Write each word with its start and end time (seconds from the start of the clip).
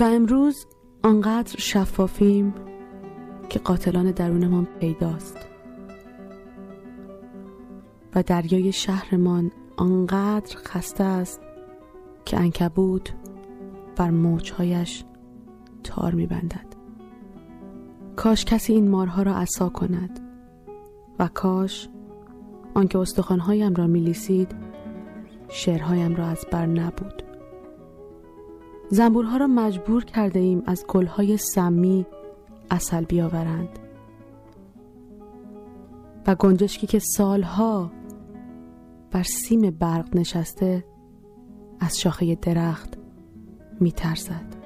و 0.00 0.04
امروز 0.04 0.66
آنقدر 1.02 1.56
شفافیم 1.58 2.54
که 3.48 3.58
قاتلان 3.58 4.10
درونمان 4.10 4.64
پیداست. 4.80 5.36
و 8.14 8.22
دریای 8.22 8.72
شهرمان 8.72 9.50
آنقدر 9.76 10.56
خسته 10.56 11.04
است 11.04 11.40
که 12.24 12.40
انکبوت 12.40 13.12
بر 13.96 14.10
موجهایش 14.10 15.04
تار 15.84 16.14
میبندد. 16.14 16.66
کاش 18.16 18.44
کسی 18.44 18.72
این 18.72 18.88
مارها 18.88 19.22
را 19.22 19.36
عصا 19.36 19.68
کند 19.68 20.20
و 21.18 21.28
کاش 21.28 21.88
آنکه 22.74 22.98
استخوانهایم 22.98 23.74
را 23.74 23.86
میلیسید 23.86 24.54
شعرهایم 25.48 26.16
را 26.16 26.26
از 26.26 26.46
بر 26.52 26.66
نبود. 26.66 27.25
زنبورها 28.90 29.36
را 29.36 29.46
مجبور 29.46 30.04
کرده 30.04 30.40
ایم 30.40 30.62
از 30.66 30.84
گلهای 30.88 31.36
سمی 31.36 32.06
اصل 32.70 33.04
بیاورند. 33.04 33.78
و 36.26 36.34
گنجشکی 36.34 36.86
که 36.86 36.98
سالها 36.98 37.90
بر 39.10 39.22
سیم 39.22 39.70
برق 39.70 40.16
نشسته 40.16 40.84
از 41.80 42.00
شاخه 42.00 42.34
درخت 42.34 42.98
میترسد. 43.80 44.56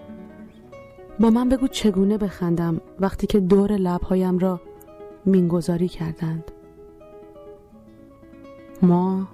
با 1.21 1.31
من 1.31 1.49
بگو 1.49 1.69
چگونه 1.69 2.19
بخندم 2.19 2.81
وقتی 3.01 3.27
که 3.27 3.41
دور 3.41 3.73
لبهایم 3.73 4.39
را 4.39 4.61
مینگذاری 5.27 5.89
کردند. 5.89 6.51
ما 8.83 9.29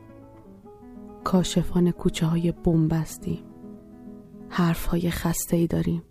کاشفان 1.25 1.91
کوچه 1.91 2.27
های 2.27 2.53
بومبستیم 2.53 3.39
حرف 4.49 4.87
های 4.87 5.11
خسته 5.11 5.57
ای 5.57 5.67
داریم. 5.67 6.03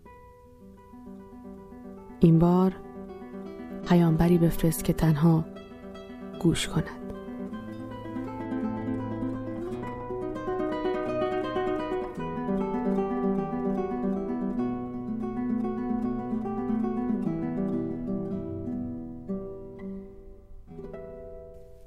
این 2.20 2.40
بار 2.40 2.76
پیامبری 3.90 4.38
بفرست 4.38 4.84
که 4.84 4.94
تنها 4.94 5.46
گوش 6.40 6.68
کند. 6.68 7.05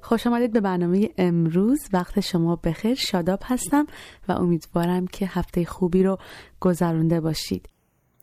خوش 0.09 0.27
آمدید 0.27 0.53
به 0.53 0.59
برنامه 0.59 1.09
امروز. 1.17 1.79
وقت 1.93 2.19
شما 2.19 2.55
بخیر. 2.55 2.95
شاداب 2.95 3.39
هستم 3.43 3.87
و 4.27 4.31
امیدوارم 4.31 5.07
که 5.07 5.27
هفته 5.27 5.65
خوبی 5.65 6.03
رو 6.03 6.17
گذرونده 6.59 7.21
باشید. 7.21 7.69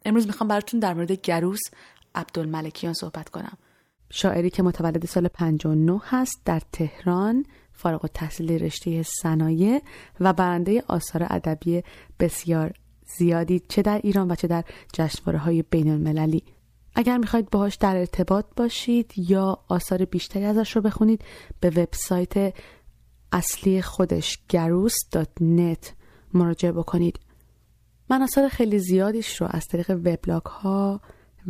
امروز 0.05 0.27
می‌خوام 0.27 0.49
براتون 0.49 0.81
در 0.81 0.95
مورد 0.95 1.13
گروس 1.13 1.61
عبدالملکیان 2.15 2.93
صحبت 2.93 3.29
کنم. 3.29 3.59
شاعری 4.11 4.51
که 4.51 4.63
متولد 4.63 5.07
سال 5.07 5.29
59 5.29 6.01
هست 6.05 6.43
در 6.45 6.63
تهران 6.73 7.45
فارغ 7.73 8.05
و 8.05 8.09
تحصیل 8.09 8.53
رشته 8.53 9.03
صنایع 9.03 9.83
و 10.21 10.33
برنده 10.33 10.83
آثار 10.89 11.27
ادبی 11.31 11.83
بسیار 12.21 12.73
زیادی 13.19 13.63
چه 13.69 13.83
در 13.83 14.01
ایران 14.05 14.31
و 14.31 14.35
چه 14.35 14.47
در 14.47 14.65
جشنواره 14.93 15.39
های 15.39 15.63
بین 15.63 15.91
المللی 15.91 16.43
اگر 16.99 17.19
می‌خواید 17.19 17.51
باهاش 17.51 17.75
در 17.75 17.97
ارتباط 17.97 18.45
باشید 18.57 19.13
یا 19.17 19.59
آثار 19.69 20.05
بیشتری 20.05 20.45
ازش 20.45 20.77
رو 20.77 20.83
بخونید 20.83 21.25
به 21.61 21.71
وبسایت 21.71 22.55
اصلی 23.33 23.83
خودش 23.83 24.39
گروس.net 24.49 25.87
مراجعه 26.35 26.73
بکنید. 26.73 27.21
من 28.11 28.23
آثار 28.23 28.49
خیلی 28.49 28.79
زیادیش 28.79 29.41
رو 29.41 29.47
از 29.51 29.67
طریق 29.67 29.91
وبلاگ 29.91 30.43
ها 30.43 31.01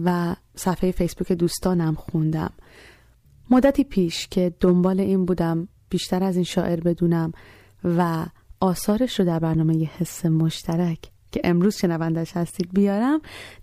و 0.04 0.36
صفحه 0.54 0.90
فیسبوک 0.90 1.32
دوستانم 1.32 1.94
خوندم. 1.94 2.52
مدتی 3.50 3.84
پیش 3.84 4.28
که 4.28 4.54
دنبال 4.60 5.00
این 5.00 5.24
بودم 5.24 5.68
بیشتر 5.90 6.24
از 6.24 6.34
این 6.36 6.44
شاعر 6.44 6.80
بدونم 6.80 7.32
و 7.84 8.26
آثارش 8.60 9.20
رو 9.20 9.26
در 9.26 9.38
برنامه 9.38 9.84
حس 9.84 10.26
مشترک 10.26 11.10
که 11.32 11.40
امروز 11.44 11.76
شنوندش 11.76 12.36
هستید 12.36 12.68
بیارم 12.72 13.20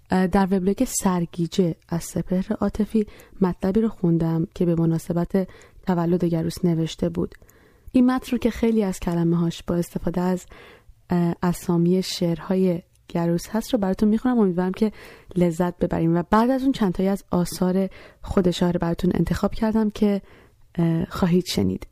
در 0.09 0.47
وبلاگ 0.51 0.83
سرگیجه 0.83 1.75
از 1.89 2.03
سپهر 2.03 2.53
عاطفی 2.61 3.07
مطلبی 3.41 3.81
رو 3.81 3.89
خوندم 3.89 4.47
که 4.55 4.65
به 4.65 4.75
مناسبت 4.75 5.47
تولد 5.87 6.25
گروس 6.25 6.65
نوشته 6.65 7.09
بود. 7.09 7.35
این 7.91 8.05
متن 8.05 8.31
رو 8.31 8.37
که 8.37 8.49
خیلی 8.49 8.83
از 8.83 8.99
کلمه 8.99 9.37
هاش 9.37 9.63
با 9.63 9.75
استفاده 9.75 10.21
از 10.21 10.45
اسامی 11.43 12.03
شعرهای 12.03 12.81
گروس 13.07 13.49
هست 13.49 13.73
رو 13.73 13.79
براتون 13.79 14.09
می‌خونم. 14.09 14.39
امیدوارم 14.39 14.71
که 14.71 14.91
لذت 15.35 15.77
ببریم. 15.77 16.17
و 16.17 16.23
بعد 16.29 16.49
از 16.49 16.63
اون 16.63 16.71
چندتایی 16.71 17.09
از 17.09 17.23
آثار 17.31 17.89
خود 18.21 18.51
شاعر 18.51 18.77
براتون 18.77 19.11
انتخاب 19.15 19.53
کردم 19.53 19.89
که 19.89 20.21
خواهید 21.09 21.45
شنید. 21.45 21.87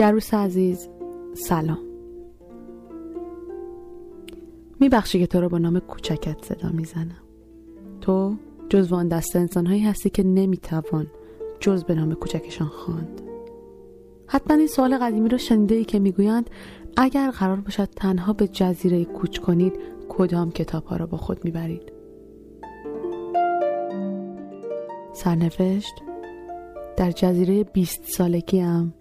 گروس 0.00 0.34
عزیز 0.34 0.88
سلام. 1.34 1.78
میبخشی 4.80 5.18
که 5.18 5.26
تو 5.26 5.40
رو 5.40 5.48
با 5.48 5.58
نام 5.58 5.78
کوچکت 5.78 6.44
صدا 6.44 6.68
می‌زنم. 6.68 7.22
تو 8.00 8.34
جز 8.68 8.92
وان 8.92 9.08
دست 9.08 9.36
انسانهایی 9.36 9.82
هستی 9.82 10.10
که 10.10 10.22
نمی‌توان 10.22 11.06
جز 11.60 11.84
به 11.84 11.94
نام 11.94 12.14
کوچکشان 12.14 12.68
خواند. 12.68 13.20
حتما 14.26 14.56
این 14.56 14.66
سوال 14.66 14.98
قدیمی 14.98 15.28
رو 15.28 15.38
شنیده 15.38 15.74
ای 15.74 15.84
که 15.84 15.98
می‌گویند 15.98 16.50
اگر 16.96 17.30
قرار 17.30 17.60
باشد 17.60 17.88
تنها 17.96 18.32
به 18.32 18.48
جزیره 18.48 19.04
کوچ 19.04 19.38
کنید 19.38 19.72
کدام 20.08 20.50
کتاب 20.50 20.84
ها 20.84 20.96
را 20.96 21.06
با 21.06 21.18
خود 21.18 21.44
می‌برید؟ 21.44 21.92
سرنوشت 25.12 25.94
در 26.96 27.10
جزیره 27.10 27.64
بیست 27.64 28.04
سالگی 28.04 28.58
هم 28.58 28.92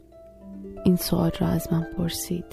این 0.86 0.96
سوال 0.96 1.32
را 1.40 1.48
از 1.48 1.74
من 1.74 1.88
پرسید. 1.98 2.46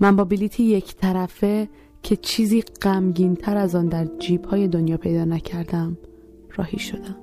من 0.00 0.16
با 0.16 0.24
بلیتی 0.24 0.62
یک 0.62 0.96
طرفه 0.96 1.68
که 2.02 2.16
چیزی 2.16 2.62
غمگین 2.82 3.36
تر 3.36 3.56
از 3.56 3.74
آن 3.74 3.86
در 3.86 4.04
جیب 4.18 4.44
های 4.44 4.68
دنیا 4.68 4.96
پیدا 4.96 5.24
نکردم 5.24 5.98
راهی 6.56 6.78
شدم. 6.78 7.16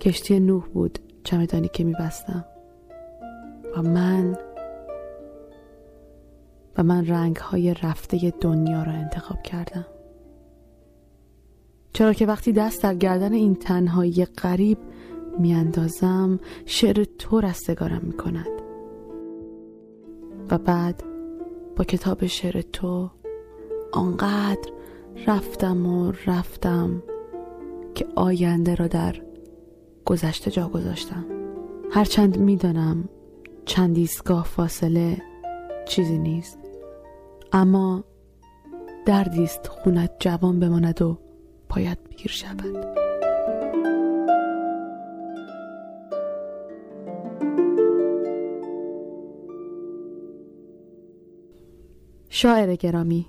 کشتی 0.00 0.40
نوح 0.40 0.64
بود 0.66 0.98
چمدانی 1.24 1.68
که 1.68 1.84
میبستم. 1.84 2.44
و 3.76 3.82
من 3.82 4.38
و 6.78 6.82
من 6.82 7.06
رنگ 7.06 7.36
های 7.36 7.74
رفته 7.74 8.32
دنیا 8.40 8.82
را 8.82 8.92
انتخاب 8.92 9.42
کردم. 9.42 9.86
چرا 11.92 12.12
که 12.12 12.26
وقتی 12.26 12.52
دست 12.52 12.82
در 12.82 12.94
گردن 12.94 13.32
این 13.32 13.54
تنهایی 13.54 14.24
غریب 14.24 14.78
میاندازم 15.38 16.40
شعر 16.66 17.04
تو 17.18 17.40
رستگارم 17.40 18.00
می‌کند. 18.02 18.62
و 20.50 20.58
بعد 20.58 21.02
با 21.76 21.84
کتاب 21.84 22.26
شعر 22.26 22.60
تو 22.60 23.10
آنقدر 23.92 24.70
رفتم 25.26 25.86
و 25.86 26.12
رفتم 26.26 27.02
که 27.94 28.06
آینده 28.14 28.74
را 28.74 28.86
در 28.86 29.22
گذشته 30.04 30.50
جا 30.50 30.68
گذاشتم. 30.68 31.24
هرچند 31.90 32.38
می‌دانم 32.38 33.08
چند 33.64 33.96
ایستگاه 33.96 34.44
فاصله 34.44 35.22
چیزی 35.88 36.18
نیست. 36.18 36.58
اما 37.52 38.04
دردیست 39.06 39.66
خونت 39.66 40.10
جوان 40.20 40.60
بماند 40.60 41.02
و 41.02 41.18
پایت 41.68 41.98
پیر 42.10 42.30
شود. 42.30 43.05
شاعر 52.38 52.76
گرامی. 52.76 53.26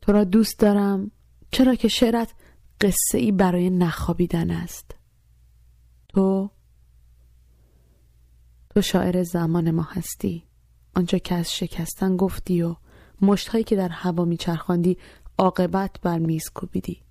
تو 0.00 0.12
را 0.12 0.24
دوست 0.24 0.58
دارم 0.58 1.10
چرا 1.50 1.74
که 1.74 1.88
شعرت 1.88 2.34
قصه 2.80 3.18
ای 3.18 3.32
برای 3.32 3.70
نخوابیدن 3.70 4.50
است. 4.50 4.94
تو 6.08 6.50
تو 8.70 8.80
شاعر 8.82 9.22
زمان 9.22 9.70
ما 9.70 9.82
هستی. 9.82 10.44
آنجا 10.94 11.18
که 11.18 11.34
از 11.34 11.52
شکستن 11.52 12.16
گفتی 12.16 12.62
و 12.62 12.76
مشتهایی 13.22 13.64
که 13.64 13.76
در 13.76 13.88
هوا 13.88 14.24
میچرخاندی 14.24 14.98
عاقبت 15.38 16.00
بر 16.02 16.18
میز 16.18 16.50
کوبیدی. 16.54 17.02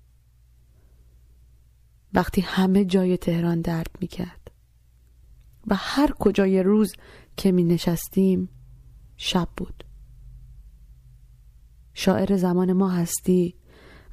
وقتی 2.14 2.40
همه 2.40 2.84
جای 2.84 3.16
تهران 3.16 3.60
درد 3.60 3.96
می‌کرد 4.00 4.50
و 5.66 5.74
هر 5.78 6.12
کجای 6.18 6.62
روز 6.62 6.92
که 7.36 7.52
می 7.52 7.64
نشستیم 7.64 8.48
شب 9.16 9.48
بود. 9.56 9.84
شاعر 11.94 12.36
زمان 12.36 12.72
ما 12.72 12.88
هستی. 12.88 13.54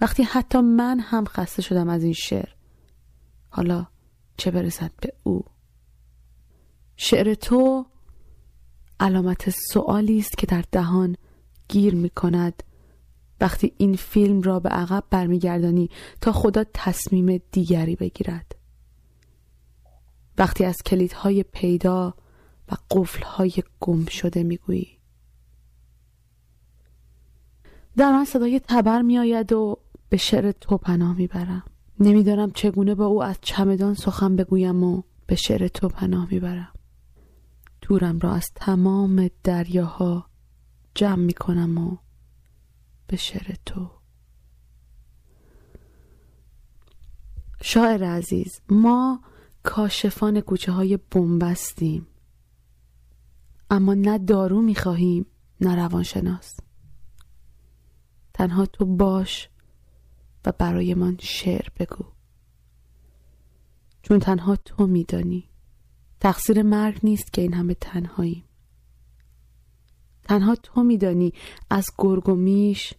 وقتی 0.01 0.23
حتی 0.23 0.61
من 0.61 0.99
هم 0.99 1.25
خسته 1.25 1.61
شدم 1.61 1.89
از 1.89 2.03
این 2.03 2.13
شعر. 2.13 2.49
حالا 3.49 3.87
چه 4.37 4.51
برسد 4.51 4.91
به 5.01 5.13
او؟ 5.23 5.43
شعر 6.95 7.33
تو 7.33 7.85
علامت 8.99 9.49
سوالی 9.49 10.19
است 10.19 10.37
که 10.37 10.47
در 10.47 10.63
دهان 10.71 11.15
گیر 11.67 11.95
می 11.95 12.09
کند. 12.09 12.63
وقتی 13.41 13.73
این 13.77 13.95
فیلم 13.95 14.41
را 14.41 14.59
به 14.59 14.69
عقب 14.69 15.03
برمیگردانی 15.09 15.89
تا 16.21 16.31
خدا 16.31 16.63
تصمیم 16.73 17.41
دیگری 17.51 17.95
بگیرد. 17.95 18.55
وقتی 20.37 20.65
از 20.65 20.77
کلیدهای 20.85 21.43
پیدا 21.43 22.13
و 22.71 22.75
قفلهای 22.91 23.53
گم 23.79 24.05
شده 24.05 24.43
می‌گویی. 24.43 24.96
در 27.97 28.11
من 28.11 28.25
صدای 28.25 28.59
تبر 28.59 29.01
میآید 29.01 29.53
و 29.53 29.77
به 30.09 30.17
شعر 30.17 30.51
تو 30.51 30.77
پناه 30.77 31.17
می‌برم. 31.17 31.63
نمی‌دانم 31.99 32.51
چگونه 32.51 32.95
با 32.95 33.05
او 33.05 33.23
از 33.23 33.37
چمدان 33.41 33.93
سخن 33.93 34.35
بگویم 34.35 34.83
و 34.83 35.03
به 35.27 35.35
شعر 35.35 35.67
تو 35.67 35.87
پناه 35.87 36.27
می‌برم. 36.31 36.73
تورم 37.81 38.19
را 38.19 38.33
از 38.33 38.51
تمام 38.55 39.29
دریاها 39.43 40.29
جمع 40.95 41.23
می‌کنم 41.23 41.77
و 41.77 41.97
به 43.07 43.17
شعر 43.17 43.55
تو. 43.65 43.91
شاعر 47.61 48.03
عزیز 48.03 48.61
ما 48.69 49.21
کاشفان 49.63 50.41
کوچه 50.41 50.71
های 50.71 50.97
بنبستیم. 51.11 52.07
اما 53.69 53.93
نه 53.93 54.17
دارو 54.17 54.61
می‌خواهیم 54.61 55.25
نه 55.61 55.75
روانشناس. 55.75 56.57
تنها 58.37 58.65
تو 58.65 58.85
باش 58.85 59.49
و 60.45 60.51
برایمان 60.51 61.17
شعر 61.19 61.67
بگو. 61.79 62.05
چون 64.01 64.19
تنها 64.19 64.55
تو 64.55 64.87
میدانی. 64.87 65.49
تقصیر 66.19 66.61
مرگ 66.61 66.99
نیست 67.03 67.33
که 67.33 67.41
این 67.41 67.53
همه 67.53 67.73
تنهاییم. 67.73 68.43
تنها 70.23 70.55
تو 70.55 70.83
میدانی. 70.83 71.33
از 71.69 71.85
گرگ 71.97 72.29
و 72.29 72.35
میش 72.35 72.93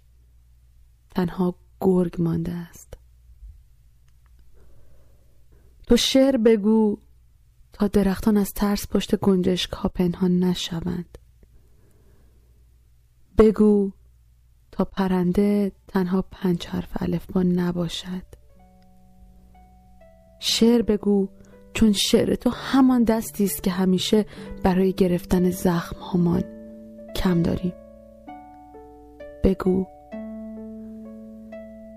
تنها 1.10 1.54
گرگ 1.80 2.22
مانده 2.22 2.52
است. 2.52 2.94
تو 5.86 5.96
شعر 5.96 6.36
بگو 6.36 6.98
تا 7.72 7.86
درختان 7.88 8.36
از 8.36 8.52
ترس 8.52 8.86
پشت 8.88 9.16
گنجشک 9.16 9.72
ها 9.72 9.88
پنهان 9.88 10.38
نشوند. 10.38 11.18
بگو 13.38 13.92
تا 14.78 14.84
پرنده 14.84 15.72
تنها 15.88 16.24
پنج 16.30 16.66
حرف 16.66 17.02
الفبا 17.02 17.42
نباشد. 17.42 18.22
شعر 20.38 20.82
بگو 20.82 21.28
چون 21.74 21.92
شعر 21.92 22.34
تو 22.34 22.50
همان 22.50 23.04
دستی 23.04 23.44
است 23.44 23.62
که 23.62 23.70
همیشه 23.70 24.26
برای 24.62 24.92
گرفتن 24.92 25.50
زخم 25.50 25.96
همان 26.12 26.42
کم 27.16 27.42
داریم. 27.42 27.72
بگو. 29.44 29.86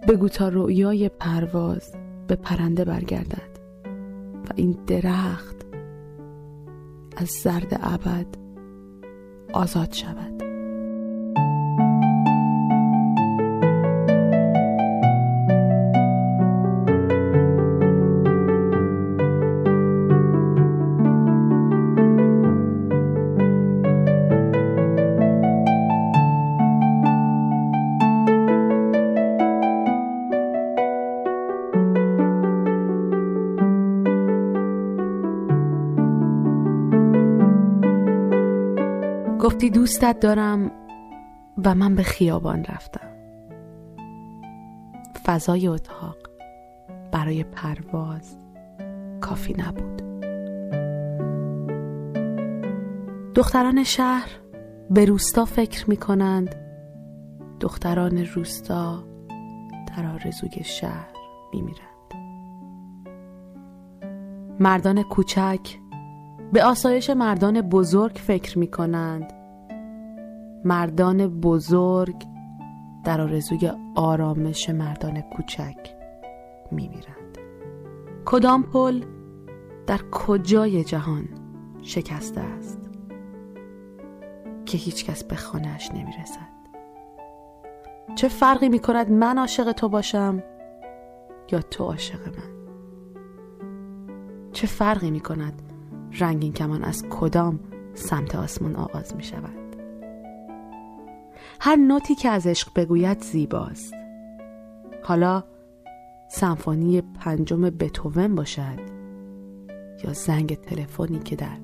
بگو 0.08 0.30
تا 0.30 0.50
رؤیای 0.50 1.10
پرواز 1.10 1.92
به 2.28 2.36
پرنده 2.36 2.86
برگردد 2.86 3.60
و 4.50 4.54
این 4.56 4.78
درخت 4.88 5.56
از 7.18 7.28
زرد 7.28 7.80
ابد 7.84 8.28
آزاد 9.54 9.94
شود. 9.94 10.51
گفتی 39.42 39.70
دوستت 39.70 40.20
دارم 40.20 40.72
و 41.66 41.76
من 41.76 41.96
به 41.96 42.04
خیابان 42.04 42.64
رفتم. 42.64 43.08
فضای 45.26 45.68
اتاق 45.68 46.18
برای 47.12 47.44
پرواز 47.44 48.38
کافی 49.22 49.54
نبود. 49.54 50.02
دختران 53.36 53.84
شهر 53.84 54.30
به 54.90 55.06
روستا 55.06 55.46
فکر 55.46 55.90
می 55.90 55.98
کنند 55.98 56.56
دختران 57.60 58.18
روستا 58.18 59.04
در 59.88 60.06
آرزوی 60.06 60.64
شهر 60.64 61.14
می 61.54 61.62
میرند. 61.62 61.92
مردان 64.60 65.04
کوچک 65.04 65.81
به 66.54 66.64
آسایش 66.64 67.10
مردان 67.10 67.62
بزرگ 67.62 68.16
فکر 68.16 68.60
می 68.60 68.68
کنند 68.68 69.34
مردان 70.66 71.28
بزرگ 71.28 72.24
در 73.04 73.22
آرزوی 73.22 73.72
آرامش 73.96 74.70
مردان 74.70 75.22
کوچک 75.22 75.96
می 76.72 76.88
میرند. 76.88 77.38
کدام 78.26 78.64
پل 78.64 79.04
در 79.88 80.00
کجای 80.12 80.84
جهان 80.84 81.30
شکسته 81.82 82.42
است 82.42 82.90
که 84.66 84.78
هیچکس 84.78 85.24
به 85.24 85.36
خانهش 85.36 85.92
نمی 85.92 86.12
رسد 86.22 86.52
چه 88.16 88.28
فرقی 88.28 88.70
می 88.70 88.80
کند 88.80 89.12
من 89.12 89.38
عاشق 89.38 89.72
تو 89.72 89.90
باشم 89.90 90.44
یا 91.52 91.62
تو 91.62 91.84
عاشق 91.84 92.28
من؟ 92.28 92.52
چه 94.52 94.68
فرقی 94.68 95.12
می 95.12 95.20
کند 95.20 95.71
رنگین 96.20 96.54
کمان 96.54 96.84
از 96.84 97.06
کدام 97.10 97.60
سمت 97.94 98.36
آسمان 98.36 98.76
آغاز 98.76 99.16
می 99.16 99.24
شود؟ 99.24 99.76
هر 101.60 101.76
نوتی 101.76 102.16
که 102.16 102.30
از 102.30 102.48
عشق 102.48 102.74
بگوید 102.76 103.22
زیباست. 103.24 103.94
حالا 105.04 105.44
سمفونی 106.30 107.02
پنجم 107.02 107.62
بتوون 107.62 108.36
باشد 108.36 108.80
یا 110.04 110.14
زنگ 110.14 110.56
تلفنی 110.56 111.20
که 111.20 111.36
در 111.36 111.58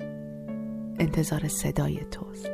انتظار 0.98 1.48
صدای 1.48 2.00
توست. 2.10 2.50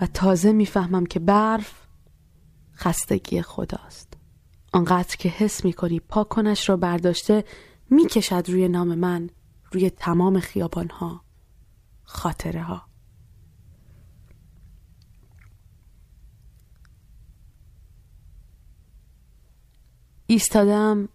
و 0.00 0.06
تازه 0.14 0.52
می‌فهمم 0.52 1.06
که 1.06 1.20
برف 1.20 1.79
خستگی 2.80 3.42
خداست. 3.42 4.14
آنقدر 4.72 5.16
که 5.16 5.28
حس 5.28 5.64
می‌کنی 5.64 6.00
پاکنش 6.00 6.68
را 6.68 6.76
برداشته 6.76 7.44
می‌کشد 7.90 8.44
روی 8.48 8.68
نام 8.68 8.94
من 8.94 9.30
روی 9.72 9.90
تمام 9.90 10.40
خیابان 10.40 10.88
ها 10.88 11.24
خاطره 12.02 12.62
ها 12.62 12.82
ایستادم 20.26 21.08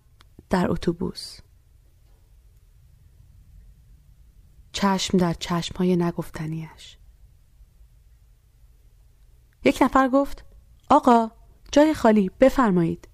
در 0.49 0.71
اتوبوس. 0.71 1.39
چشم 4.71 5.17
در 5.17 5.33
چشم 5.33 5.75
های 5.77 5.95
نگفتنیش 5.95 6.97
یک 9.63 9.77
نفر 9.81 10.09
گفت 10.09 10.45
آقا 10.89 11.31
جای 11.75 11.93
خالی 11.93 12.31
بفرمایید 12.39 13.07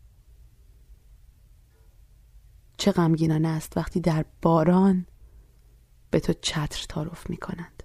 چه 2.78 2.92
غمگینانه 2.92 3.48
است 3.48 3.78
وقتی 3.78 4.00
در 4.00 4.26
باران 4.42 5.06
به 6.12 6.20
تو 6.20 6.34
چتر 6.34 6.86
تعارف 6.90 7.30
می 7.30 7.38
کنند 7.38 7.84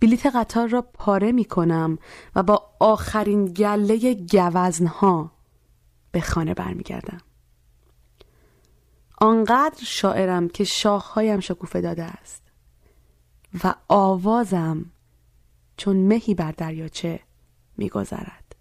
بلیت 0.00 0.26
قطار 0.26 0.68
را 0.68 0.82
پاره 0.82 1.32
می 1.32 1.44
کنم 1.44 1.98
و 2.34 2.42
با 2.42 2.70
آخرین 2.80 3.44
گله 3.44 4.14
گوزنها 4.14 5.32
به 6.12 6.20
خانه 6.20 6.54
برمیگردم. 6.54 7.20
آنقدر 9.18 9.84
شاعرم 9.84 10.48
که 10.48 10.64
شاخهایم 10.64 11.40
شکوفه 11.40 11.80
داده 11.80 12.04
است 12.04 12.42
و 13.64 13.74
آوازم 13.88 14.92
چون 15.80 15.96
مهی 15.96 16.34
بر 16.34 16.52
دریاچه 16.52 17.20
میگذرد. 17.76 18.56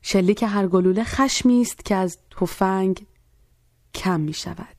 شلیک 0.00 0.42
هر 0.42 0.66
گلوله 0.66 1.04
خشمی 1.04 1.60
است 1.60 1.84
که 1.84 1.94
از 1.94 2.18
تفنگ 2.30 3.06
کم 3.94 4.20
می 4.20 4.32
شود 4.32 4.76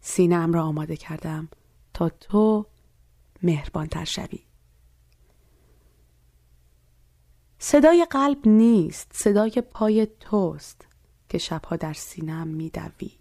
سینم 0.00 0.52
را 0.52 0.64
آماده 0.64 0.96
کردم 0.96 1.48
تا 1.94 2.08
تو 2.08 2.66
مهربانتر 3.42 4.04
شوی. 4.04 4.44
صدای 7.58 8.06
قلب 8.10 8.48
نیست 8.48 9.12
صدای 9.14 9.62
پای 9.70 10.06
توست 10.20 10.86
که 11.28 11.38
شبها 11.38 11.76
در 11.76 11.92
سینه‌م 11.92 12.48
میدوی. 12.48 13.18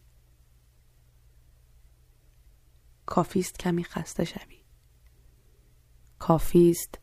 کافیست 3.06 3.60
کمی 3.60 3.84
خسته 3.84 4.26
شوی. 4.26 4.59
کافیست 6.20 7.00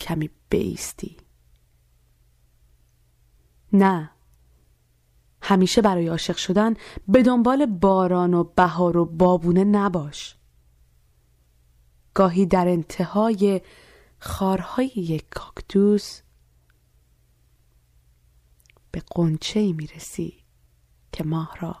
کمی 0.00 0.30
بایستی 0.48 1.16
نه 3.72 4.10
همیشه 5.42 5.82
برای 5.82 6.08
عاشق 6.08 6.36
شدن 6.36 6.74
به 7.08 7.22
دنبال 7.22 7.66
باران 7.66 8.34
و 8.34 8.44
بهار 8.44 8.96
و 8.96 9.04
بابونه 9.04 9.64
نباش 9.64 10.36
گاهی 12.14 12.46
در 12.46 12.68
انتهای 12.68 13.60
خارهای 14.18 14.86
یک 14.86 15.26
کاکتوس 15.30 16.20
به 18.90 19.02
قنچه 19.06 19.72
می 19.72 19.86
رسی 19.86 20.44
که 21.12 21.24
ماه 21.24 21.56
را 21.60 21.76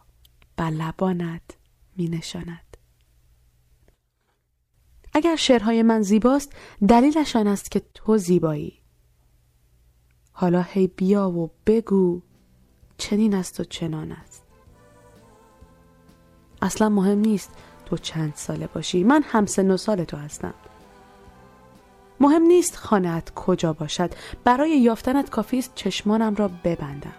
بر 0.56 0.70
لبانت 0.70 1.56
می 1.96 2.08
نشاند. 2.08 2.65
اگر 5.16 5.36
شعرهای 5.36 5.82
من 5.82 6.02
زیباست 6.02 6.52
دلیلش 6.88 7.36
آن 7.36 7.46
است 7.46 7.70
که 7.70 7.82
تو 7.94 8.16
زیبایی. 8.16 8.82
حالا 10.32 10.62
هی 10.62 10.86
بیا 10.86 11.30
و 11.30 11.50
بگو 11.66 12.22
چنین 12.98 13.34
است 13.34 13.60
و 13.60 13.64
چنان 13.64 14.12
است. 14.12 14.44
اصلا 16.62 16.88
مهم 16.88 17.18
نیست 17.18 17.50
تو 17.86 17.96
چند 17.96 18.32
ساله 18.34 18.66
باشی. 18.66 19.04
من 19.04 19.22
همسن 19.22 19.70
و 19.70 19.76
سال 19.76 20.04
تو 20.04 20.16
هستم. 20.16 20.54
مهم 22.20 22.42
نیست 22.42 22.76
خانهت 22.76 23.34
کجا 23.34 23.72
باشد. 23.72 24.10
برای 24.44 24.78
یافتنت 24.80 25.30
کافی 25.30 25.58
است 25.58 25.72
چشمانم 25.74 26.34
را 26.34 26.48
ببندم. 26.48 27.14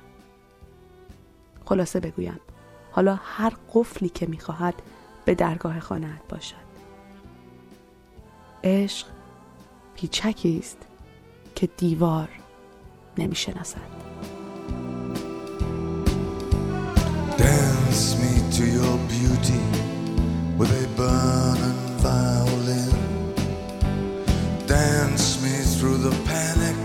خلاصه 1.66 2.00
بگویم 2.00 2.39
حالا 2.92 3.20
هر 3.24 3.54
قفلی 3.74 4.10
که 4.10 4.25
می‌خواهد 4.25 4.75
به 5.25 5.36
درگاه 5.36 5.80
خانهت 5.80 6.27
باشد. 6.30 6.66
عشق 8.64 9.06
پیچکی 9.94 10.59
است 10.59 10.78
که 11.54 11.66
دیوار 11.66 12.28
نمیشناسد 13.18 13.92
Dance 17.38 18.16
me 18.21 18.32
to 18.56 18.64
your 18.78 18.97
beauty 19.14 19.64
with 20.59 20.71
a 20.85 20.87
burning 20.99 21.80
violin. 22.04 22.94
Dance 24.66 25.40
me 25.42 25.56
through 25.75 25.99
the 26.09 26.14
panic 26.30 26.76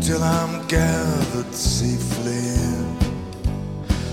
till 0.00 0.22
I'm 0.22 0.66
gathered 0.68 1.52
safely 1.54 2.42
in. 2.68 2.86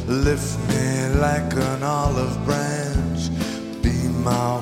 Lift 0.08 0.60
me 0.70 1.08
like 1.26 1.54
an 1.54 1.84
olive 1.84 2.38
branch, 2.46 3.30
be 3.82 3.96
my 4.30 4.55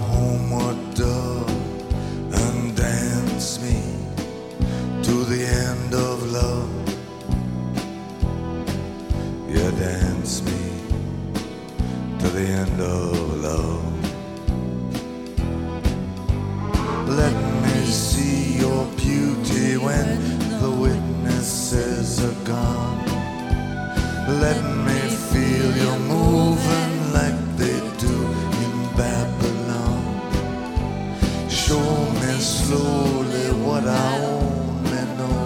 slowly 32.74 33.46
what 33.66 33.84
I 33.86 34.18
only 34.18 35.04
know. 35.18 35.42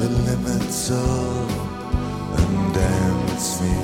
The 0.00 0.08
limits 0.28 0.90
of, 0.90 1.50
and 2.38 2.74
dance 2.74 3.60
me 3.62 3.76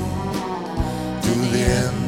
to 1.24 1.32
the 1.52 1.62
end 1.84 2.05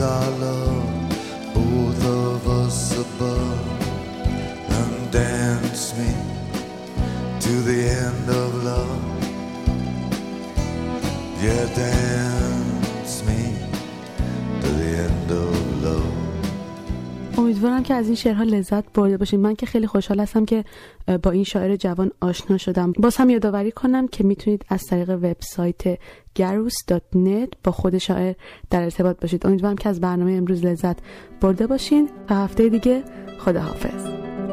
our 0.00 0.30
love, 0.38 1.54
both 1.54 2.04
of 2.04 2.48
us 2.48 2.98
above. 2.98 3.73
امیدوارم 17.64 17.82
که 17.82 17.94
از 17.94 18.06
این 18.06 18.14
شعرها 18.14 18.42
لذت 18.42 18.92
برده 18.92 19.16
باشید 19.16 19.40
من 19.40 19.54
که 19.54 19.66
خیلی 19.66 19.86
خوشحال 19.86 20.20
هستم 20.20 20.44
که 20.44 20.64
با 21.22 21.30
این 21.30 21.44
شاعر 21.44 21.76
جوان 21.76 22.10
آشنا 22.20 22.58
شدم. 22.58 22.92
باز 22.92 23.16
هم 23.16 23.30
یادآوری 23.30 23.72
کنم 23.72 24.08
که 24.08 24.24
می‌تونید 24.24 24.64
از 24.68 24.84
طریق 24.84 25.10
وبسایت 25.10 25.94
garus.net 26.38 27.48
با 27.64 27.72
خود 27.72 27.98
شاعر 27.98 28.34
در 28.70 28.82
ارتباط 28.82 29.20
باشید. 29.20 29.46
امیدوارم 29.46 29.76
که 29.76 29.88
از 29.88 30.00
برنامه 30.00 30.32
امروز 30.32 30.64
لذت 30.64 30.96
برده 31.40 31.66
باشین. 31.66 32.08
و 32.30 32.34
هفته 32.34 32.68
دیگه 32.68 33.04
خداحافظ. 33.38 34.43